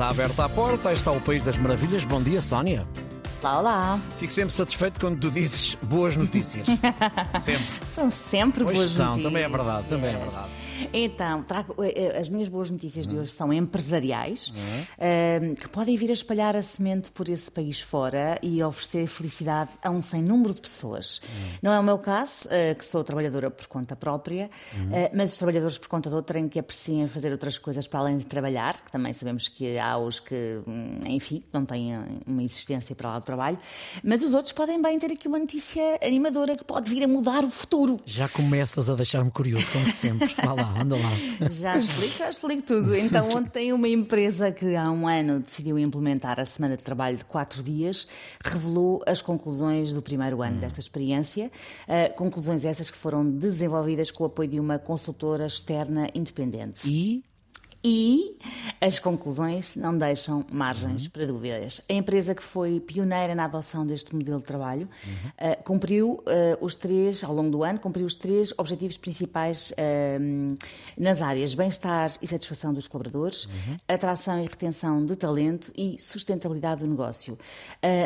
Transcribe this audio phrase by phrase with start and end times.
[0.00, 2.04] Está aberta a porta, está o País das Maravilhas.
[2.04, 2.86] Bom dia, Sónia.
[3.42, 4.00] Olá, olá.
[4.18, 6.66] Fico sempre satisfeito quando tu dizes boas notícias.
[7.40, 7.86] sempre.
[7.86, 9.26] São sempre Pois boas são, notícias.
[9.32, 10.48] também é verdade, também é verdade.
[10.92, 14.52] Então, trago, eh, eh, as minhas boas notícias de hoje são empresariais,
[14.98, 19.70] eh, que podem vir a espalhar a semente por esse país fora e oferecer felicidade
[19.82, 21.20] a um sem número de pessoas.
[21.62, 24.50] Não é o meu caso, eh, que sou trabalhadora por conta própria,
[24.92, 28.18] eh, mas os trabalhadores por conta de outrem que apreciem fazer outras coisas para além
[28.18, 31.94] de trabalhar, que também sabemos que há os que, hum, enfim, não têm
[32.26, 33.58] uma existência para lá do trabalho,
[34.02, 37.44] mas os outros podem bem ter aqui uma notícia animadora que pode vir a mudar
[37.44, 38.00] o futuro.
[38.04, 40.34] Já começas a deixar-me curioso, como sempre.
[40.44, 41.10] Vá lá, anda lá.
[41.50, 42.94] Já explico, já explico tudo.
[42.94, 47.24] Então, ontem uma empresa que há um ano decidiu implementar a semana de trabalho de
[47.24, 48.08] quatro dias
[48.44, 51.50] revelou as conclusões do primeiro ano desta experiência.
[51.82, 56.88] Uh, conclusões essas que foram desenvolvidas com o apoio de uma consultora externa independente.
[56.88, 57.24] E
[57.82, 58.36] E
[58.78, 61.80] as conclusões não deixam margens para dúvidas.
[61.88, 64.88] A empresa que foi pioneira na adoção deste modelo de trabalho
[65.38, 70.18] eh, cumpriu eh, os três, ao longo do ano, cumpriu os três objetivos principais eh,
[70.98, 73.48] nas áreas bem-estar e satisfação dos colaboradores,
[73.88, 77.38] atração e retenção de talento e sustentabilidade do negócio.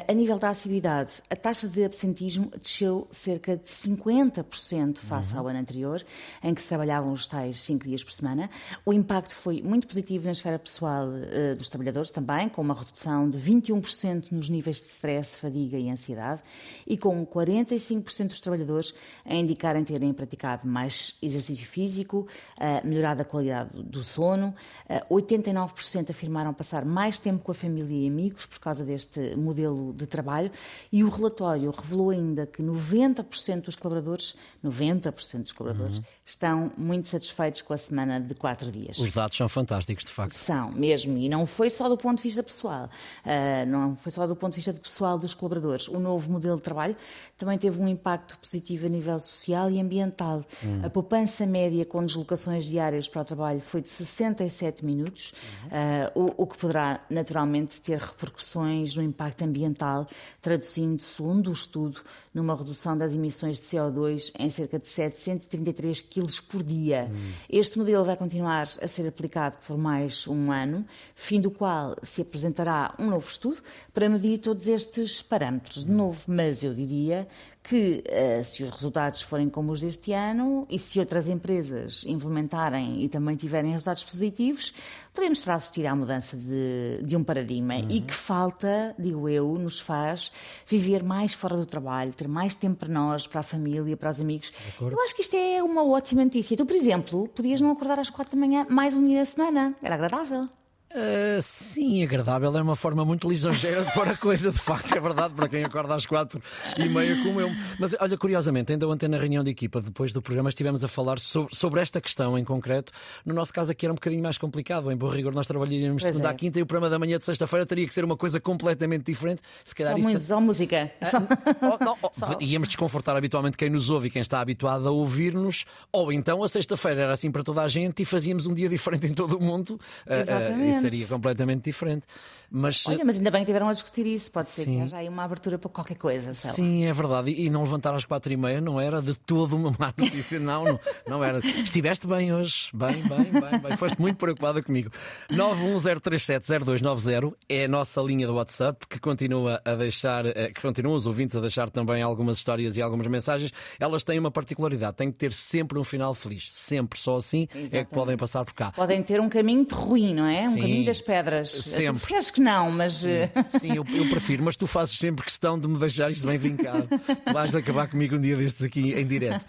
[0.06, 5.58] A nível da assiduidade, a taxa de absentismo desceu cerca de 50% face ao ano
[5.58, 6.04] anterior,
[6.42, 8.50] em que se trabalhavam os tais cinco dias por semana.
[8.84, 13.28] O impacto foi muito positivo na esfera pessoal eh, dos trabalhadores também, com uma redução
[13.30, 16.42] de 21% nos níveis de stress, fadiga e ansiedade,
[16.86, 22.28] e com 45% dos trabalhadores a indicarem terem praticado mais exercício físico,
[22.60, 24.54] eh, melhorado a qualidade do sono,
[24.88, 29.94] eh, 89% afirmaram passar mais tempo com a família e amigos por causa deste modelo
[29.94, 30.50] de trabalho,
[30.92, 37.62] e o relatório revelou ainda que 90% dos colaboradores, 90% dos colaboradores, estão muito satisfeitos
[37.62, 38.98] com a semana de quatro dias.
[38.98, 40.32] os dados são fantásticos, de facto.
[40.32, 42.90] São, mesmo, e não foi só do ponto de vista pessoal,
[43.24, 45.88] ah, não foi só do ponto de vista pessoal dos colaboradores.
[45.88, 46.96] O novo modelo de trabalho
[47.38, 50.44] também teve um impacto positivo a nível social e ambiental.
[50.82, 55.32] A poupança média com deslocações diárias para o trabalho foi de 67 minutos,
[55.70, 60.06] ah, o, o que poderá naturalmente ter repercussões no impacto ambiental,
[60.40, 62.00] traduzindo, segundo o estudo,
[62.32, 67.10] numa redução das emissões de CO2 em cerca de 733 quilos por dia.
[67.48, 70.84] Este modelo vai continuar a ser aplicado por mais um ano,
[71.14, 73.62] fim do qual se apresentará um novo estudo
[73.92, 75.84] para medir todos estes parâmetros.
[75.84, 77.26] De novo, mas eu diria
[77.62, 83.02] que eh, se os resultados forem como os deste ano e se outras empresas implementarem
[83.02, 84.74] e também tiverem resultados positivos,
[85.14, 89.54] podemos estar a assistir à mudança de, de um paradigma e que falta, digo eu,
[89.54, 90.32] nos faz
[90.66, 94.20] viver mais fora do trabalho, ter mais tempo para nós, para a família, para os
[94.20, 94.52] amigos.
[94.80, 96.56] Eu acho que isto é uma ótima notícia.
[96.56, 99.74] Tu, por exemplo, podias não acordar às quatro da manhã mais um dia da semana.
[99.80, 100.48] Era agradável.
[100.96, 105.00] Ah, sim, agradável é uma forma muito lisonjeira de pôr a coisa, de facto, é
[105.00, 106.40] verdade, para quem acorda às quatro
[106.78, 107.50] e meia como eu.
[107.80, 111.18] Mas olha, curiosamente, ainda ontem na reunião de equipa, depois do programa, estivemos a falar
[111.18, 112.92] sobre, sobre esta questão em concreto.
[113.26, 114.90] No nosso caso aqui era um bocadinho mais complicado.
[114.92, 116.32] Em bom rigor, nós trabalharíamos Pois segunda é.
[116.32, 119.04] à quinta e o programa da manhã de sexta-feira teria que ser uma coisa completamente
[119.04, 119.42] diferente.
[119.64, 120.20] Se calhar Só, isso.
[120.20, 120.92] só música.
[121.04, 121.18] Só-
[121.60, 124.90] Oh, não, oh, Só- Íamos desconfortar habitualmente quem nos ouve e quem está habituado a
[124.92, 128.68] ouvir-nos, ou então a sexta-feira era assim para toda a gente e fazíamos um dia
[128.68, 129.76] diferente em todo o mundo.
[130.06, 130.83] Ah, ah, Exatamente.
[130.90, 132.04] Seria completamente diferente.
[132.50, 134.30] Mas Olha, mas ainda bem que tiveram a discutir isso.
[134.30, 134.76] Pode ser Sim.
[134.76, 136.34] que haja aí uma abertura para qualquer coisa.
[136.34, 136.56] sei lá.
[136.56, 137.30] Sim, é verdade.
[137.30, 140.38] E e não levantar às quatro e meia não era de todo uma má notícia.
[140.40, 141.38] Não, não, não era.
[141.46, 142.68] Estiveste bem hoje.
[142.72, 143.76] Bem, bem, bem, bem.
[143.76, 144.90] Foste muito preocupada comigo.
[145.30, 151.06] 910370290 é a nossa linha do WhatsApp que continua a deixar, eh, que continuam os
[151.06, 153.52] ouvintes a deixar também algumas histórias e algumas mensagens.
[153.78, 156.50] Elas têm uma particularidade, têm que ter sempre um final feliz.
[156.52, 156.98] Sempre.
[156.98, 157.88] Só assim é que Exatamente.
[157.90, 158.72] podem passar por cá.
[158.72, 160.48] Podem ter um caminho de ruim, não é?
[160.48, 160.60] Um Sim.
[160.68, 161.50] Caminho das pedras.
[161.50, 161.86] Sempre.
[161.94, 163.04] Tu preferes que não, mas.
[163.04, 166.38] eh, Sim, eu, eu prefiro, mas tu fazes sempre questão de me deixar isso bem
[166.38, 166.88] vincado.
[166.88, 169.44] Tu vais de acabar comigo um dia destes aqui em direto.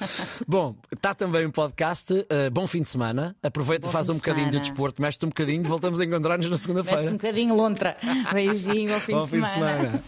[0.47, 2.11] Bom, está também um podcast.
[2.13, 3.35] uh, bom fim de semana.
[3.41, 4.69] Aproveita, Bom faz um de bocadinho de semana.
[4.69, 5.63] desporto, mexe-te um bocadinho.
[5.63, 7.11] Voltamos a encontrar-nos na Veste um segunda-feira.
[7.11, 7.97] bocadinho lontra.
[8.33, 9.81] Beijinho, bom fim Bom de fim de semana.
[9.81, 10.03] semana.